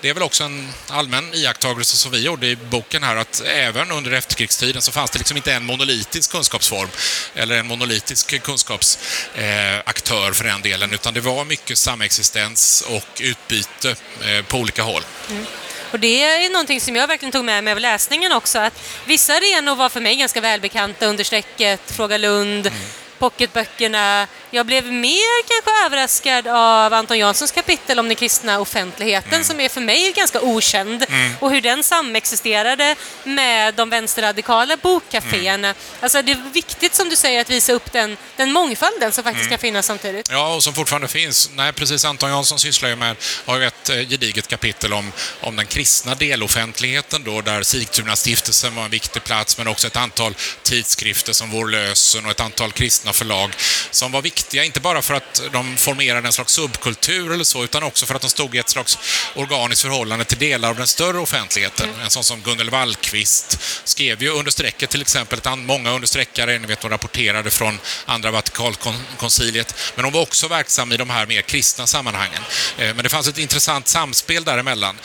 det 0.00 0.08
är 0.08 0.14
väl 0.14 0.22
också 0.22 0.44
en 0.44 0.68
allmän 0.88 1.34
iakttagelse 1.34 1.96
som 1.96 2.12
vi 2.12 2.22
gjorde 2.22 2.46
i 2.46 2.56
boken 2.56 3.02
här 3.02 3.16
att 3.16 3.42
även 3.46 3.90
under 3.90 4.12
efterkrigstiden 4.12 4.82
så 4.82 4.92
fanns 4.92 5.10
det 5.10 5.18
liksom 5.18 5.36
inte 5.36 5.52
en 5.52 5.64
monolitisk 5.64 6.30
kunskapsform 6.30 6.88
eller 7.34 7.56
en 7.56 7.66
monolitisk 7.66 8.42
kunskapsaktör 8.42 10.26
eh, 10.28 10.32
för 10.32 10.44
den 10.44 10.62
delen 10.62 10.92
utan 10.92 11.14
det 11.14 11.20
var 11.20 11.44
mycket 11.44 11.78
samexistens 11.78 12.84
och 12.88 13.20
utbyte 13.20 13.96
eh, 14.24 14.44
på 14.44 14.58
olika 14.58 14.82
håll. 14.82 15.02
Mm. 15.30 15.46
Och 15.90 16.00
det 16.00 16.22
är 16.22 16.50
någonting 16.50 16.80
som 16.80 16.96
jag 16.96 17.06
verkligen 17.06 17.32
tog 17.32 17.44
med 17.44 17.64
mig 17.64 17.72
av 17.72 17.80
läsningen 17.80 18.32
också, 18.32 18.58
att 18.58 18.82
vissa 19.06 19.32
arenor 19.32 19.74
var 19.74 19.88
för 19.88 20.00
mig 20.00 20.16
ganska 20.16 20.40
välbekanta 20.40 21.06
under 21.06 21.24
strecket, 21.24 21.90
Fråga 21.90 22.18
Lund, 22.18 22.66
mm 22.66 22.78
pocketböckerna. 23.18 24.26
Jag 24.50 24.66
blev 24.66 24.92
mer 24.92 25.48
kanske 25.48 25.86
överraskad 25.86 26.46
av 26.46 26.92
Anton 26.92 27.18
Janssons 27.18 27.52
kapitel 27.52 27.98
om 27.98 28.08
den 28.08 28.16
kristna 28.16 28.60
offentligheten 28.60 29.32
mm. 29.32 29.44
som 29.44 29.60
är 29.60 29.68
för 29.68 29.80
mig 29.80 30.12
ganska 30.12 30.40
okänd 30.40 31.04
mm. 31.08 31.32
och 31.40 31.50
hur 31.50 31.60
den 31.60 31.84
samexisterade 31.84 32.96
med 33.24 33.74
de 33.74 33.90
vänsterradikala 33.90 34.76
bokkaféerna. 34.76 35.68
Mm. 35.68 35.76
Alltså 36.00 36.22
det 36.22 36.32
är 36.32 36.52
viktigt 36.52 36.94
som 36.94 37.08
du 37.08 37.16
säger 37.16 37.40
att 37.40 37.50
visa 37.50 37.72
upp 37.72 37.92
den, 37.92 38.16
den 38.36 38.52
mångfalden 38.52 39.12
som 39.12 39.24
faktiskt 39.24 39.46
mm. 39.46 39.50
kan 39.50 39.58
finnas 39.58 39.86
samtidigt. 39.86 40.28
Ja, 40.30 40.54
och 40.54 40.62
som 40.64 40.74
fortfarande 40.74 41.08
finns. 41.08 41.50
Nej, 41.54 41.72
precis. 41.72 42.04
Anton 42.04 42.30
Jansson 42.30 42.58
sysslar 42.58 42.88
ju 42.88 42.96
med, 42.96 43.16
har 43.44 43.58
ju 43.58 43.66
ett 43.66 43.90
eh, 43.90 43.96
gediget 43.96 44.48
kapitel 44.48 44.92
om, 44.92 45.12
om 45.40 45.56
den 45.56 45.66
kristna 45.66 46.14
deloffentligheten 46.14 47.24
då, 47.24 47.40
där 47.40 47.62
Sigtuna-stiftelsen 47.62 48.74
var 48.74 48.84
en 48.84 48.90
viktig 48.90 49.24
plats, 49.24 49.58
men 49.58 49.68
också 49.68 49.86
ett 49.86 49.96
antal 49.96 50.34
tidskrifter 50.62 51.32
som 51.32 51.50
Vår 51.50 51.66
lösen 51.66 52.24
och 52.24 52.30
ett 52.30 52.40
antal 52.40 52.72
kristna 52.72 53.05
kristna 53.06 53.12
förlag 53.12 53.54
som 53.90 54.12
var 54.12 54.22
viktiga, 54.22 54.64
inte 54.64 54.80
bara 54.80 55.02
för 55.02 55.14
att 55.14 55.42
de 55.52 55.76
formerade 55.76 56.26
en 56.26 56.32
slags 56.32 56.52
subkultur 56.52 57.32
eller 57.32 57.44
så, 57.44 57.64
utan 57.64 57.82
också 57.82 58.06
för 58.06 58.14
att 58.14 58.22
de 58.22 58.30
stod 58.30 58.54
i 58.54 58.58
ett 58.58 58.68
slags 58.68 58.98
organiskt 59.34 59.82
förhållande 59.82 60.24
till 60.24 60.38
delar 60.38 60.68
av 60.68 60.76
den 60.76 60.86
större 60.86 61.18
offentligheten. 61.18 61.88
Mm. 61.88 62.00
En 62.00 62.10
sån 62.10 62.24
som 62.24 62.40
Gunnel 62.42 62.70
Wallqvist 62.70 63.58
skrev 63.84 64.22
ju 64.22 64.30
under 64.30 64.50
strecket 64.50 64.90
till 64.90 65.00
exempel, 65.00 65.38
ett 65.38 65.58
många 65.58 65.90
understreckare, 65.90 66.58
ni 66.58 66.66
vet 66.66 66.82
hon 66.82 66.90
rapporterade 66.90 67.50
från 67.50 67.78
andra 68.06 68.30
Vatikankonciliet, 68.30 69.74
men 69.94 70.04
hon 70.04 70.14
var 70.14 70.22
också 70.22 70.48
verksam 70.48 70.92
i 70.92 70.96
de 70.96 71.10
här 71.10 71.26
mer 71.26 71.42
kristna 71.42 71.86
sammanhangen. 71.86 72.42
Eh, 72.78 72.94
men 72.94 73.02
det 73.02 73.08
fanns 73.08 73.28
ett 73.28 73.38
intressant 73.38 73.88
samspel 73.88 74.44
däremellan. 74.44 74.98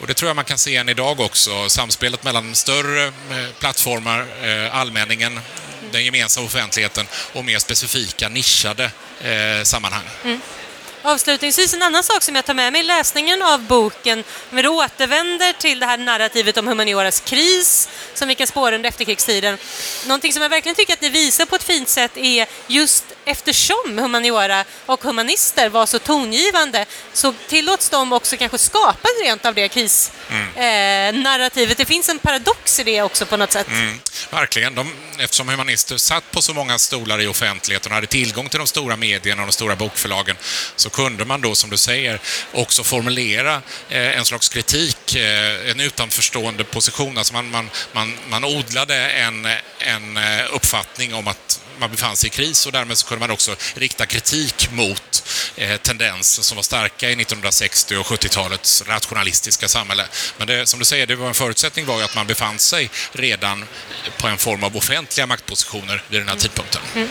Och 0.00 0.08
det 0.08 0.14
tror 0.14 0.28
jag 0.28 0.36
man 0.36 0.44
kan 0.44 0.58
se 0.58 0.76
än 0.76 0.88
idag 0.88 1.20
också, 1.20 1.68
samspelet 1.68 2.24
mellan 2.24 2.54
större 2.54 3.06
eh, 3.06 3.12
plattformar, 3.58 4.26
eh, 4.42 4.76
allmänningen, 4.76 5.40
den 5.90 6.04
gemensamma 6.04 6.46
offentligheten 6.46 7.06
och 7.32 7.44
mer 7.44 7.58
specifika 7.58 8.28
nischade 8.28 8.90
eh, 9.20 9.62
sammanhang. 9.62 10.04
Mm. 10.24 10.40
Avslutningsvis 11.04 11.74
en 11.74 11.82
annan 11.82 12.02
sak 12.02 12.22
som 12.22 12.34
jag 12.34 12.44
tar 12.44 12.54
med 12.54 12.72
mig 12.72 12.80
i 12.80 12.84
läsningen 12.84 13.42
av 13.42 13.62
boken, 13.62 14.24
när 14.50 14.62
vi 14.62 14.68
återvänder 14.68 15.52
till 15.52 15.78
det 15.78 15.86
här 15.86 15.98
narrativet 15.98 16.56
om 16.56 16.66
humanioras 16.66 17.20
kris 17.20 17.88
som 18.14 18.28
vi 18.28 18.34
kan 18.34 18.46
spåra 18.46 18.74
under 18.74 18.88
efterkrigstiden. 18.88 19.58
Någonting 20.06 20.32
som 20.32 20.42
jag 20.42 20.50
verkligen 20.50 20.76
tycker 20.76 20.92
att 20.92 21.00
ni 21.00 21.08
visar 21.08 21.46
på 21.46 21.56
ett 21.56 21.62
fint 21.62 21.88
sätt 21.88 22.16
är 22.16 22.46
just 22.66 23.04
eftersom 23.24 23.98
humaniora 23.98 24.64
och 24.86 25.02
humanister 25.02 25.68
var 25.68 25.86
så 25.86 25.98
tongivande 25.98 26.86
så 27.12 27.34
tillåts 27.48 27.88
de 27.88 28.12
också 28.12 28.36
kanske 28.36 28.58
skapa 28.58 29.08
rent 29.22 29.46
av 29.46 29.54
det 29.54 29.68
krisnarrativet. 29.68 31.56
Mm. 31.56 31.70
Eh, 31.70 31.76
det 31.76 31.84
finns 31.84 32.08
en 32.08 32.18
paradox 32.18 32.80
i 32.80 32.82
det 32.82 33.02
också 33.02 33.26
på 33.26 33.36
något 33.36 33.52
sätt. 33.52 33.68
Mm, 33.68 34.00
verkligen. 34.30 34.74
De, 34.74 34.94
eftersom 35.18 35.48
humanister 35.48 35.96
satt 35.96 36.30
på 36.30 36.42
så 36.42 36.54
många 36.54 36.78
stolar 36.78 37.20
i 37.20 37.26
offentligheten 37.26 37.92
och 37.92 37.94
hade 37.94 38.06
tillgång 38.06 38.48
till 38.48 38.58
de 38.58 38.66
stora 38.66 38.96
medierna 38.96 39.42
och 39.42 39.48
de 39.48 39.52
stora 39.52 39.76
bokförlagen 39.76 40.36
så 40.76 40.90
kunde 40.92 41.24
man 41.24 41.40
då, 41.40 41.54
som 41.54 41.70
du 41.70 41.76
säger, 41.76 42.20
också 42.52 42.84
formulera 42.84 43.62
eh, 43.88 44.18
en 44.18 44.24
slags 44.24 44.48
kritik, 44.48 45.14
eh, 45.14 45.70
en 45.70 45.80
utanförstående 45.80 46.64
position. 46.64 47.18
Alltså 47.18 47.34
man, 47.34 47.50
man, 47.50 47.70
man, 47.92 48.14
man 48.28 48.44
odlade 48.44 48.96
en, 48.96 49.46
en 49.78 50.16
eh, 50.16 50.54
uppfattning 50.54 51.14
om 51.14 51.28
att 51.28 51.60
man 51.78 51.90
befann 51.90 52.16
sig 52.16 52.26
i 52.26 52.30
kris 52.30 52.66
och 52.66 52.72
därmed 52.72 52.98
så 52.98 53.06
kunde 53.06 53.20
man 53.20 53.30
också 53.30 53.56
rikta 53.74 54.06
kritik 54.06 54.70
mot 54.70 55.28
eh, 55.56 55.76
tendenser 55.76 56.42
som 56.42 56.56
var 56.56 56.62
starka 56.62 57.08
i 57.08 57.12
1960 57.12 57.96
och 57.96 58.06
70-talets 58.06 58.82
rationalistiska 58.86 59.68
samhälle. 59.68 60.04
Men 60.38 60.46
det, 60.46 60.66
som 60.66 60.78
du 60.78 60.84
säger, 60.84 61.06
det 61.06 61.16
var 61.16 61.28
en 61.28 61.34
förutsättning 61.34 61.86
var 61.86 61.98
ju 61.98 62.04
att 62.04 62.16
man 62.16 62.26
befann 62.26 62.58
sig 62.58 62.90
redan 63.12 63.64
på 64.18 64.28
en 64.28 64.38
form 64.38 64.64
av 64.64 64.76
offentliga 64.76 65.26
maktpositioner 65.26 66.02
vid 66.08 66.20
den 66.20 66.28
här 66.28 66.36
tidpunkten. 66.36 66.82
Mm. 66.94 67.08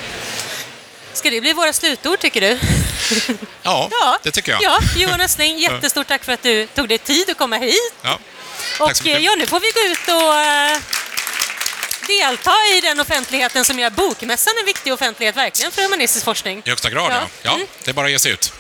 Ska 1.14 1.30
det 1.30 1.42
bli 1.42 1.54
våra 1.54 1.74
slutord, 1.74 2.20
tycker 2.20 2.42
du? 2.42 2.60
Ja, 3.64 3.90
det 4.24 4.32
tycker 4.32 4.52
jag. 4.52 4.62
Ja, 4.64 4.80
Johan 4.96 5.22
Östling, 5.22 5.58
jättestort 5.58 6.08
tack 6.08 6.24
för 6.24 6.32
att 6.32 6.44
du 6.44 6.66
tog 6.68 6.88
dig 6.90 6.98
tid 6.98 7.30
att 7.30 7.38
komma 7.38 7.58
hit. 7.58 7.94
Ja. 8.02 8.20
Och 8.80 8.92
ja, 9.06 9.36
nu 9.38 9.46
får 9.46 9.60
vi 9.60 9.72
gå 9.72 9.92
ut 9.94 10.08
och 10.08 10.36
eh, 10.40 10.78
delta 12.08 12.54
i 12.78 12.82
den 12.82 13.00
offentligheten 13.00 13.66
som 13.66 13.80
gör 13.80 13.90
bokmässan 13.90 14.54
en 14.60 14.66
viktig 14.66 14.94
offentlighet, 14.94 15.38
verkligen, 15.38 15.72
för 15.72 15.82
humanistisk 15.84 16.26
forskning. 16.26 16.62
I 16.66 16.70
högsta 16.70 16.90
grad, 16.90 17.12
Ja. 17.12 17.16
ja. 17.22 17.28
ja. 17.44 17.54
Mm. 17.56 17.68
Det 17.84 17.92
är 17.92 17.94
bara 17.94 18.06
att 18.06 18.12
ge 18.12 18.20
sig 18.20 18.32
ut. 18.32 18.54